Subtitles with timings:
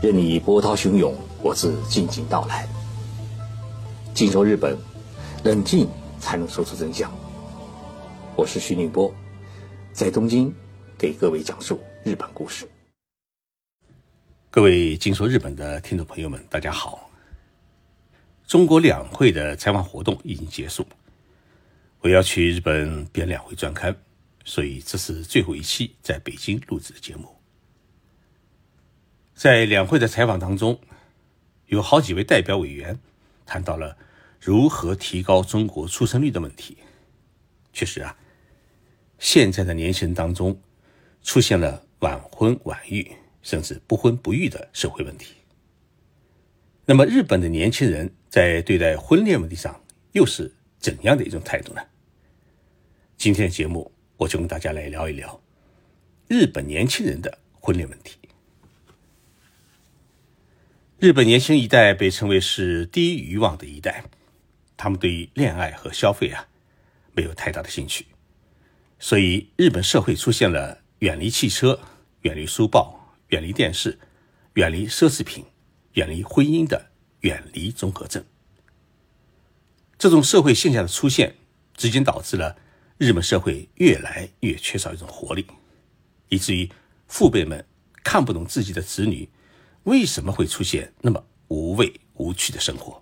[0.00, 1.12] 任你波涛汹涌，
[1.42, 2.68] 我自静静到来。
[4.14, 4.78] 静说日本，
[5.42, 5.88] 冷静
[6.20, 7.12] 才能说出真相。
[8.36, 9.12] 我是徐宁波，
[9.92, 10.54] 在东京
[10.96, 12.68] 给各位讲述日本故事。
[14.50, 17.10] 各位静说日本的听众朋友们，大家好。
[18.46, 20.86] 中国两会的采访活动已经结束，
[22.02, 23.96] 我要去日本编两会专刊，
[24.44, 27.28] 所以这是最后一期在北京录制的节目。
[29.38, 30.80] 在两会的采访当中，
[31.66, 32.98] 有好几位代表委员
[33.46, 33.96] 谈到了
[34.40, 36.76] 如何提高中国出生率的问题。
[37.72, 38.18] 确实啊，
[39.20, 40.60] 现在的年轻人当中
[41.22, 45.36] 出现了晚婚晚育，甚至不婚不育的社会问题。
[46.84, 49.80] 那么，日本的年轻人在对待婚恋问题上
[50.14, 51.82] 又是怎样的一种态度呢？
[53.16, 55.40] 今天的节目，我就跟大家来聊一聊
[56.26, 58.17] 日本年轻人的婚恋问题。
[61.00, 64.02] 日本年轻一代被称为是低欲望的一代，
[64.76, 66.48] 他们对于恋爱和消费啊
[67.12, 68.06] 没有太大的兴趣，
[68.98, 71.78] 所以日本社会出现了远离汽车、
[72.22, 73.96] 远离书报、远离电视、
[74.54, 75.44] 远离奢侈品。
[75.94, 76.90] 远离婚姻的
[77.20, 78.24] 远离综合症，
[79.98, 81.34] 这种社会现象的出现，
[81.76, 82.56] 直接导致了
[82.98, 85.44] 日本社会越来越缺少一种活力，
[86.28, 86.70] 以至于
[87.08, 87.66] 父辈们
[88.04, 89.28] 看不懂自己的子女
[89.88, 93.00] 为什么会出现那么无味无趣的生活。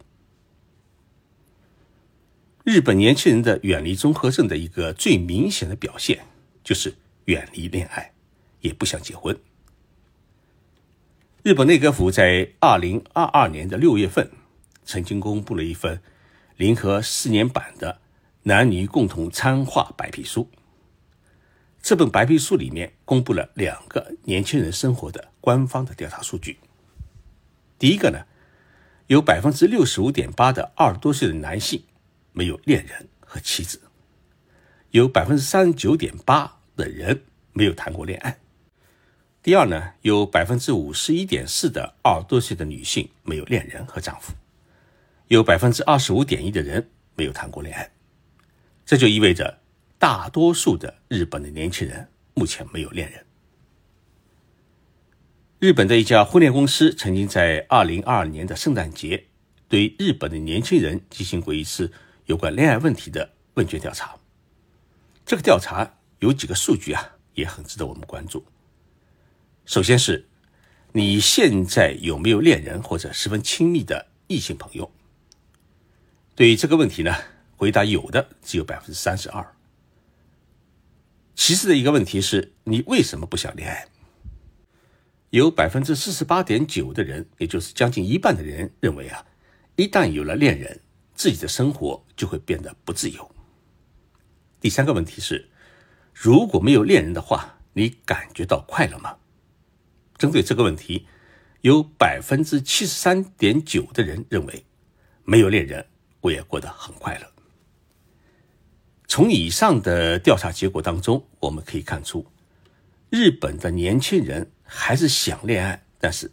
[2.63, 6.25] 日本年轻人的远离综合症的一个最明显的表现，
[6.63, 8.13] 就是远离恋爱，
[8.61, 9.37] 也不想结婚。
[11.43, 14.31] 日本内阁府在二零二二年的六月份，
[14.85, 16.01] 曾经公布了一份
[16.57, 18.01] 联合四年版的
[18.45, 20.49] 男女共同参画白皮书。
[21.83, 26.59] 这本白皮书里面公布了两个年轻人生活的官方的调查数据。
[27.79, 28.25] 第一个呢，
[29.07, 31.83] 有百分之六十五点八的二十多岁的男性
[32.33, 33.81] 没有恋人和妻子，
[34.93, 38.39] 有百分之三十九点八的人没有谈过恋爱。
[39.43, 44.33] 第二呢，有百分之五十一点四的二十多岁的女性没有恋人和丈夫，
[45.29, 47.91] 有百分之二十五点一的人没有谈过恋爱，
[48.87, 49.59] 这就意味着
[49.99, 53.26] 大多数的日本的年轻人目前没有恋人。
[55.67, 59.27] 日本的一家婚恋公司曾经在二零二二年的圣诞节
[59.69, 61.91] 对日本的年轻人进行过一次
[62.27, 64.15] 有关恋爱问题的问卷调查。
[65.25, 68.45] 这个调查有几个数据啊，也很值得我们关注。
[69.65, 70.29] 首先是，
[70.93, 74.93] 你现在有没有恋人或者十分亲密的异性朋友？
[76.37, 77.13] 对于这个问题呢，
[77.57, 79.45] 回答有的只有百分之三十二。
[81.35, 83.89] 其次的一个问题是你为什么不想恋爱？
[85.37, 89.27] 有百分之四十八点九的人，也就是将近一半的人认为啊，
[89.77, 90.81] 一旦有了恋人，
[91.15, 93.31] 自己的生活就会变得不自由。
[94.63, 95.51] 第三个问题是，
[96.15, 99.19] 如果没有恋人的话，你感觉到快乐吗？
[100.17, 101.07] 针对这个问题，
[101.61, 104.65] 有百分之七十三点九的人认为，
[105.25, 105.85] 没有恋人
[106.23, 107.31] 我也过得很快乐。
[109.07, 112.27] 从以上的调查结果当中，我们可以看出，
[113.11, 116.31] 日本的年轻人还是想恋爱，但是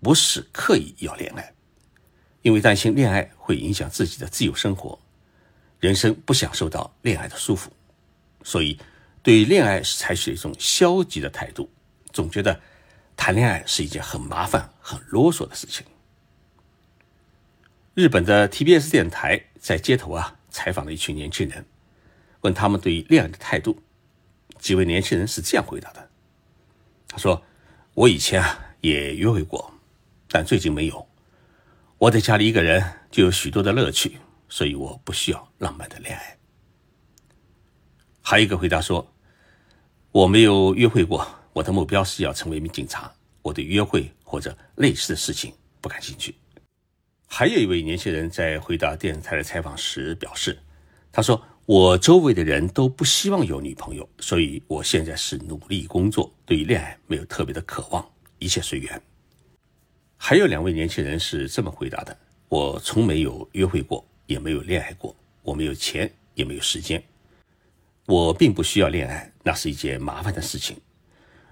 [0.00, 1.52] 不是刻意要恋爱，
[2.42, 4.98] 因为担心恋爱会影响自己的自由生活，
[5.78, 7.68] 人生不想受到恋爱的束缚，
[8.42, 8.78] 所以
[9.22, 11.70] 对恋爱是采取一种消极的态度，
[12.12, 12.58] 总觉得。
[13.18, 15.86] 谈恋爱是一件很麻烦、很啰嗦的事情。
[17.94, 21.64] 日本的 TBS 电台在街头啊采访了一群年轻人，
[22.42, 23.82] 问他们对于恋爱的态度。
[24.58, 26.10] 几位年轻人是这样回答的
[27.08, 27.42] ：“他说，
[27.96, 29.72] 我以前啊也约会过，
[30.28, 31.08] 但最近没有。
[31.96, 34.18] 我在家里一个人就有许多的乐趣，
[34.50, 36.36] 所以我不需要浪漫的恋爱。”
[38.20, 39.10] 还有一个回答说
[40.12, 43.10] ：“我没有约会过。”我的目标是要成为一名警察。
[43.40, 46.34] 我对约会或者类似的事情不感兴趣。
[47.26, 50.58] 还有一位年轻人在回答电视台的采访时表示
[51.10, 58.08] ：“他说，我周围的人都不希望有女朋友，所以我现在是努力工作，对于恋爱没有特别的渴望，
[58.38, 59.02] 一切随缘。”
[60.16, 62.16] 还有两位年轻人是这么回答的
[62.48, 67.02] ：“我从没有约会过，也没有恋爱过，我没有钱，也没有时间。
[68.06, 70.76] 我并不需要恋爱，那是一件麻烦的事情。”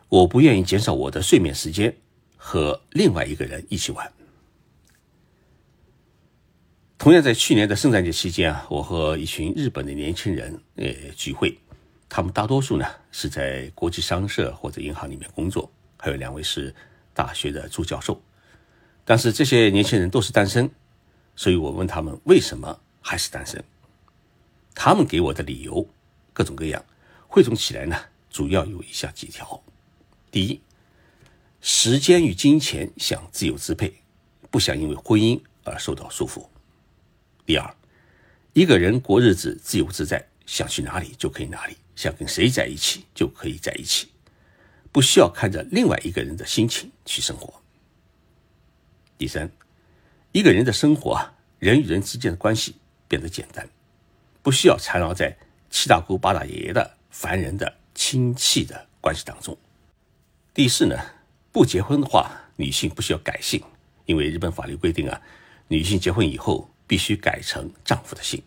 [0.09, 1.93] 我不愿意减少我的睡眠时间
[2.37, 4.13] 和另外一个人一起玩。
[7.05, 11.55] 同样，在去年的圣诞节期间啊，我和一群日本的年轻人呃聚会，
[12.09, 16.75] 他们大多数呢是在国际商社或者银行里面工作，还有两位是
[17.13, 18.19] 大学的助教授，
[19.05, 20.71] 但是这些年轻人都是单身，
[21.37, 23.63] 所以我问他们为什么还是单身，
[24.75, 25.87] 他们给我的理由
[26.33, 26.83] 各种各样，
[27.29, 27.99] 汇总起来呢，
[28.31, 29.63] 主要有以下几条：
[30.31, 30.59] 第一，
[31.61, 33.93] 时间与金钱想自由支配，
[34.51, 36.47] 不想因为婚姻而受到束缚；
[37.47, 37.77] 第二，
[38.55, 44.09] 一个人过日子自由自在，想去哪里就可以哪里，想跟谁在一起就可以在一起，
[44.91, 47.53] 不需要看着另外一个人的心情去生活。
[49.19, 49.51] 第三，
[50.33, 52.77] 一个人的生活啊，人与人之间的关系
[53.07, 53.69] 变得简单，
[54.43, 55.37] 不需要缠绕在
[55.69, 59.57] 七大姑八大爷的烦人的亲戚的关系当中。
[60.55, 60.99] 第四呢，
[61.53, 63.63] 不结婚的话，女性不需要改姓，
[64.07, 65.21] 因为日本法律规定啊，
[65.69, 68.43] 女性结婚以后必须改成丈夫的姓。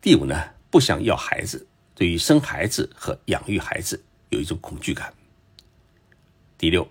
[0.00, 5.12] 第五呢，不想要孩子，对于生孩子和养育孩子有一种恐惧感。
[6.58, 6.88] 第六，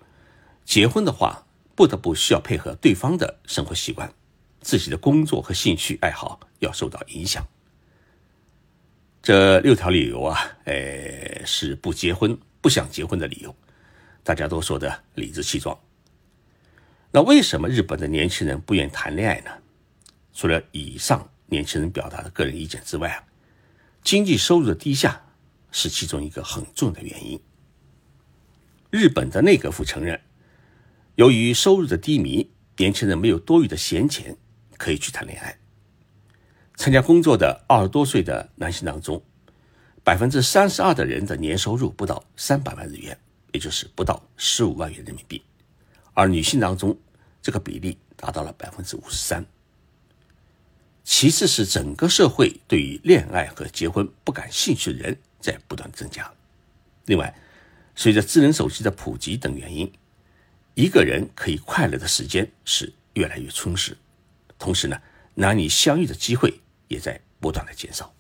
[0.66, 1.46] 结婚的话。
[1.76, 4.14] 不得不需要配合对方的生活习惯，
[4.60, 7.48] 自己的工作和兴趣爱好要受到影响。
[9.22, 13.56] 这六条理由啊，呃，是不结婚、不想结婚的理由，
[14.26, 15.80] 大家都说的理直气壮。
[17.12, 19.52] 那为什么日本的年轻人不愿谈恋爱呢？
[20.40, 23.22] 除了以上年轻人表达的个人意见之外啊，
[24.06, 25.22] 经济收入的低下
[25.70, 27.38] 是其中一个很重要的原因。
[28.90, 30.18] 日本的内阁府承认。
[31.16, 34.38] 由于收入的低迷，年轻人没有多余的闲钱
[34.78, 35.60] 可以去谈恋爱。
[36.78, 39.22] 参加工作的二十多岁的男性当中，
[40.06, 43.20] 百分之三十二的人的年收入不到三百万日元，
[43.52, 45.42] 也就是不到十五万元人民币；
[46.14, 46.98] 而女性当中，
[47.42, 49.46] 这个比例达到了百分之五十三。
[51.12, 56.32] 其次是整个社会对于恋爱和结婚不感兴趣的人在不断增加。
[57.08, 57.36] 另外，
[57.96, 59.92] 随着智能手机的普及等原因。
[60.76, 63.98] 一个人可以快乐的时间是越来越充实，
[64.60, 65.02] 同时呢，
[65.34, 68.14] 男女相遇的机会也在不断的减少。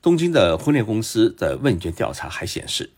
[0.00, 2.92] 东京的婚恋公司的问卷调查还显示，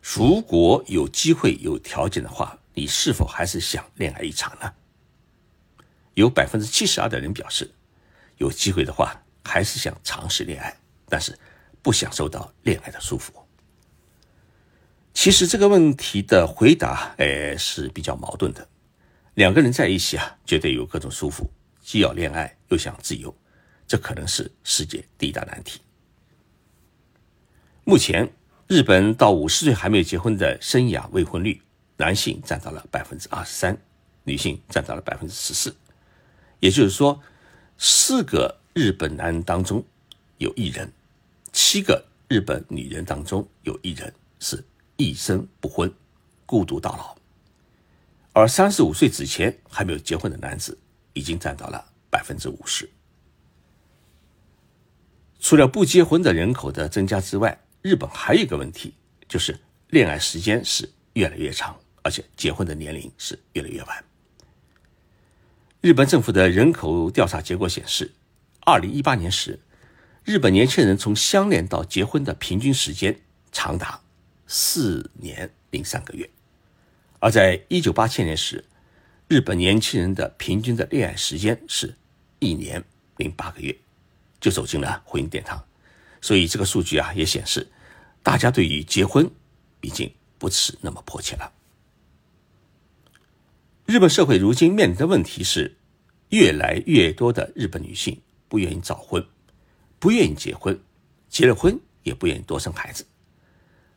[0.00, 4.72] 如果有机会、有条件的话，你是否还是想恋爱一场呢？
[6.14, 7.70] 有百分之七十二的人表示，
[8.38, 10.76] 有机会的话还是想尝试恋爱，
[11.08, 11.38] 但是
[11.80, 13.30] 不想受到恋爱的束缚。
[15.14, 18.66] 其实这个问题的回答，哎，是比较矛盾的。
[19.34, 21.46] 两个人在一起啊，绝对有各种束缚，
[21.82, 23.34] 既要恋爱又想自由，
[23.86, 25.80] 这可能是世界第一大难题。
[27.84, 28.30] 目前，
[28.68, 31.60] 日本到五十岁还没有结婚的生涯未婚率，
[31.96, 33.76] 男性占到了百分之二十三，
[34.24, 35.74] 女性占到了百分之十四。
[36.62, 37.20] 也就是说，
[37.76, 39.84] 四个日本男人当中
[40.38, 40.90] 有一人，
[41.52, 44.64] 七个日本女人当中有一人是。
[44.98, 45.92] 一生不婚，
[46.46, 47.16] 孤独到老。
[48.32, 50.78] 而三十五岁之前还没有结婚的男子，
[51.12, 52.88] 已经占到了百分之五十。
[55.40, 58.94] 除了不结婚的人口的增加之外，日本还有一个问题，
[59.26, 64.04] 就是恋爱时间是越来越长，而且结婚的年龄是越来越晚。
[65.82, 68.12] 日本政府的人口调查结果显示，
[68.60, 69.58] 二零一八年时，
[70.22, 73.20] 日本年轻人从相恋到结婚的平均时间
[73.50, 74.00] 长达。
[74.46, 76.30] 四年零三个月，
[77.18, 78.64] 而在一九八七年时，
[79.26, 81.96] 日本年轻人的平均的恋爱时间是
[82.38, 82.84] 一年
[83.16, 83.76] 零八个月，
[84.40, 85.64] 就走进了婚姻殿堂。
[86.20, 87.66] 所以这个数据啊，也显示
[88.22, 89.28] 大家对于结婚
[89.80, 91.52] 已经不是那么迫切了。
[93.86, 95.76] 日本社会如今面临的问题是，
[96.32, 99.22] 越来越多的日本女性不愿意早婚，
[99.98, 100.78] 不愿意结婚，
[101.28, 103.06] 结了婚也不愿意多生孩子。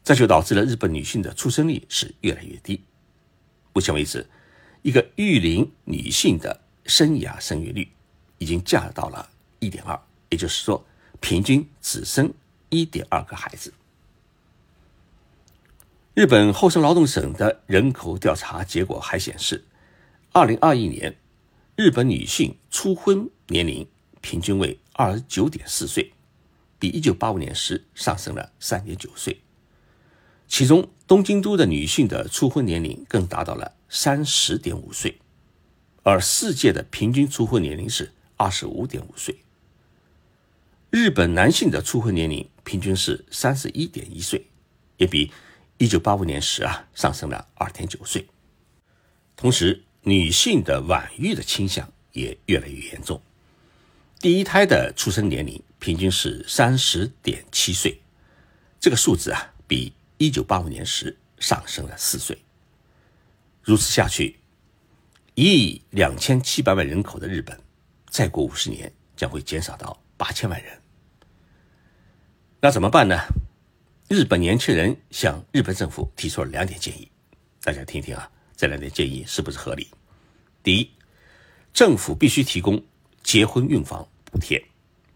[0.03, 2.83] 这就导致了日本女性的出生率是越来越低。
[3.71, 4.27] 目前为止，
[4.81, 7.89] 一个育龄女性的生涯生育率
[8.37, 9.97] 已经降到了一点二，
[10.29, 10.85] 也就是说，
[11.21, 12.33] 平均只生
[12.67, 13.73] 一点二个孩子。
[16.13, 19.63] 日本厚生劳动省的人口调查结果还显示，
[20.33, 21.15] 二零二一年，
[21.75, 23.85] 日本女性初婚年龄
[24.21, 26.13] 平均为二十九点四岁，
[26.79, 29.41] 比一九八五年时上升了三点九岁。
[30.47, 35.19] 其中，东京都的女性的初婚年龄更达到了三十点五岁，
[36.03, 39.37] 而世界的平均初婚年龄是二十五点五岁。
[40.89, 44.47] 日本男性的初婚年龄平均是三十一点一岁，
[44.95, 45.29] 也比
[45.77, 48.25] 一九八五年时啊上升了二点九岁。
[49.35, 53.21] 同时，女性的晚育的倾向也越来越严重，
[54.19, 57.99] 第一胎的出生年龄平均是三十点七岁，
[58.79, 59.91] 这个数字啊比。
[60.17, 62.37] 一九八五年时上升了四岁，
[63.61, 64.39] 如此下去，
[65.33, 67.59] 一亿两千七百万人口的日本，
[68.09, 70.81] 再过五十年将会减少到八千万人。
[72.61, 73.19] 那怎么办呢？
[74.07, 77.11] 日本年轻人向日本政府提出了两点建议，
[77.61, 79.87] 大家听听啊，这两点建议是不是合理？
[80.63, 80.91] 第一，
[81.73, 82.83] 政府必须提供
[83.21, 84.63] 结婚孕房补贴，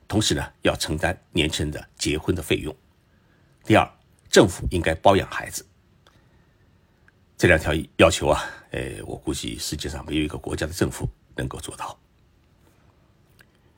[0.08, 2.76] 同时呢，要承担年轻人的结婚的费用。
[3.64, 3.90] 第二，
[4.30, 5.66] 政府应该包养孩子。
[7.38, 11.98] 这两条要求啊，呃，我估计世界上没有一个国家的政府能够做到。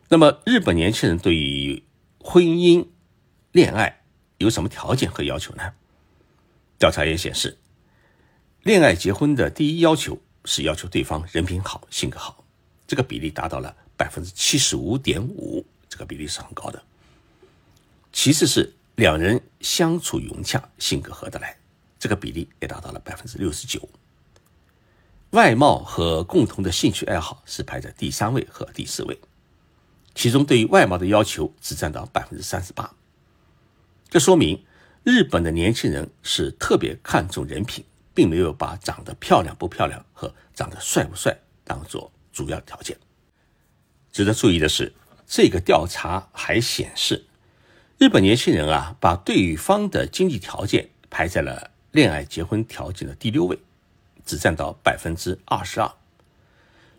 [0.10, 1.84] 那么，日本年轻人对于
[2.20, 2.88] 婚姻、
[3.52, 4.02] 恋爱
[4.40, 5.74] 有什么条件和要求呢？
[6.80, 7.58] 调查也显示，
[8.64, 12.46] 恋爱结婚的第一要求是要求对方人品好、性格好，
[12.86, 16.80] 这个比例达到了百分之七十五点五，这个比例是很高的。
[18.14, 21.58] 其次是两人相处融洽、性格合得来。
[21.98, 23.90] 这个比例也达到了百分之六十九。
[25.32, 29.20] 外貌和共同的兴趣爱好是排在第三位和第四位，
[30.14, 32.94] 其中对于外貌的要求只占到百分之三十八。
[34.08, 34.64] 这说明
[35.04, 42.98] 日本的年轻人是特别看重人品，并没有把长得漂亮不漂亮和长得帅不帅当做主要条件。
[44.12, 44.94] 值得注意的是，
[45.26, 47.26] 这个调查还显示，
[47.98, 51.72] 日本年轻人啊，把对方的经济条件排在了。
[51.92, 53.60] 恋爱结婚条件的第六位，
[54.26, 55.92] 只占到百分之二十二，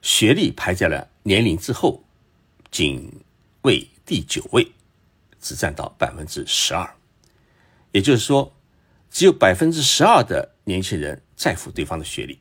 [0.02, 2.04] 学历排在了年龄之后，
[2.71, 3.25] 仅
[3.62, 4.71] 位第九位，
[5.40, 6.95] 只占到百分之十二。
[7.92, 8.54] 也就是说，
[9.12, 12.40] 只有百分之十二的年轻人在乎对方的学历，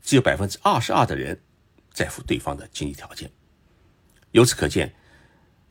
[0.00, 1.40] 只有百分之二十二的人
[1.92, 3.28] 在乎对方的经济条件。
[4.30, 4.94] 由此可见，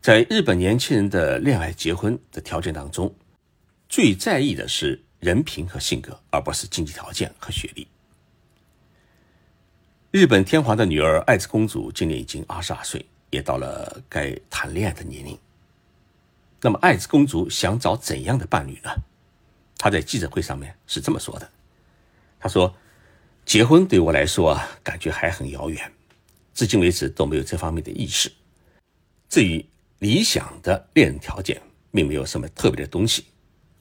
[0.01, 3.15] 在日本年轻人的恋爱结婚的条件当中，
[3.87, 5.01] 最在意的是。
[5.19, 7.85] 人品和性格，而不是经济条件和学历。
[10.11, 15.37] 日本天皇的女儿爱子公主今年已经二十二岁，也到了该谈恋爱的年龄。
[16.61, 18.89] 那么，爱子公主想找怎样的伴侣呢？
[19.79, 21.49] 他在记者会上面是这么说的
[22.37, 22.75] ：“他说，
[23.45, 25.89] 结婚对我来说啊，感觉还很遥远，
[26.53, 28.29] 至今为止都没有这方面的意识。
[29.29, 29.65] 至于
[29.99, 33.23] 理想的恋人条件，并没有什么特别的东西。”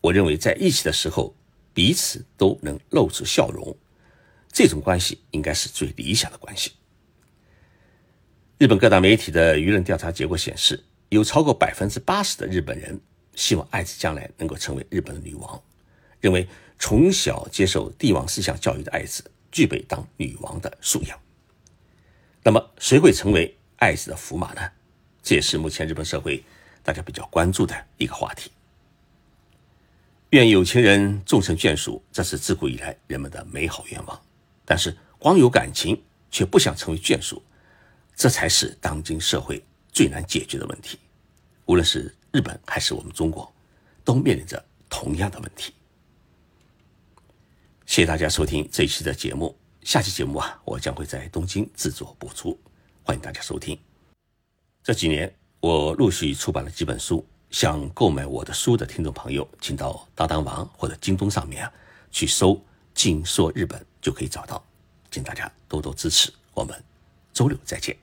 [0.00, 1.34] 我认为在一起的时候，
[1.74, 3.76] 彼此都能露出笑容，
[4.52, 6.74] 这种关系应该是最理想的关系。
[8.58, 13.00] 日本各大媒体的舆论调查结果显示，有超过百分之八十的日本人
[13.34, 15.60] 希望爱子将来能够成为日本的女王，
[16.20, 16.48] 认为
[16.78, 21.18] 从小接受帝王思想教育的爱子具备当女王的素养。
[22.42, 24.70] 那么，谁会成为爱子的驸马呢？
[25.22, 26.42] 这也是目前日本社会
[26.82, 28.50] 大家比较关注的一个话题。
[30.30, 34.20] 愿有情人终成眷属，这是自古以来人们的美好愿望。
[34.64, 37.42] 但是，光有感情却不想成为眷属，
[38.14, 40.98] 这才是当今社会最难解决的问题。
[41.66, 43.52] 无论是日本还是我们中国，
[44.04, 45.72] 都面临着同样的问题。
[47.88, 52.56] 谢谢大家收听这一期的节目，下期节目啊，我将会在东京制作播出，
[53.02, 53.76] 欢迎大家收听。
[54.82, 57.26] 这几年，我陆续出版了几本书。
[57.50, 61.72] 想购买我的书的听众朋友，请到当当网或者京东上面啊
[62.10, 62.50] 去搜
[62.92, 64.62] 《静说日本》就可以找到，
[65.10, 66.30] 请大家多多支持。
[66.52, 66.84] 我们
[67.32, 67.96] 周六再见。